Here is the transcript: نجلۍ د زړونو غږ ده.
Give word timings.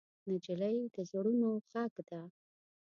نجلۍ 0.29 0.77
د 0.95 0.95
زړونو 1.11 1.49
غږ 1.69 1.93
ده. 2.09 2.21